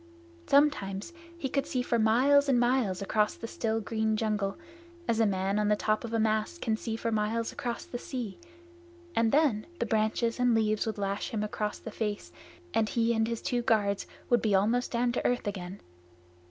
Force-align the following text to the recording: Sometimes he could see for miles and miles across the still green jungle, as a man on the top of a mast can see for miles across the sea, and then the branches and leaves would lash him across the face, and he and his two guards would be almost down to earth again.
Sometimes 0.47 1.13
he 1.37 1.47
could 1.47 1.67
see 1.67 1.83
for 1.83 1.99
miles 1.99 2.49
and 2.49 2.59
miles 2.59 3.03
across 3.03 3.35
the 3.35 3.45
still 3.47 3.79
green 3.79 4.17
jungle, 4.17 4.57
as 5.07 5.19
a 5.19 5.27
man 5.27 5.59
on 5.59 5.67
the 5.67 5.75
top 5.75 6.03
of 6.03 6.11
a 6.11 6.17
mast 6.19 6.59
can 6.59 6.75
see 6.75 6.95
for 6.95 7.11
miles 7.11 7.51
across 7.51 7.85
the 7.85 7.99
sea, 7.99 8.39
and 9.15 9.31
then 9.31 9.67
the 9.77 9.85
branches 9.85 10.39
and 10.39 10.55
leaves 10.55 10.87
would 10.87 10.97
lash 10.97 11.29
him 11.29 11.43
across 11.43 11.77
the 11.77 11.91
face, 11.91 12.31
and 12.73 12.89
he 12.89 13.13
and 13.13 13.27
his 13.27 13.43
two 13.43 13.61
guards 13.61 14.07
would 14.27 14.41
be 14.41 14.55
almost 14.55 14.89
down 14.89 15.11
to 15.11 15.23
earth 15.23 15.45
again. 15.45 15.79